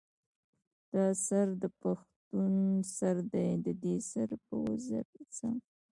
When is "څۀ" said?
5.35-5.47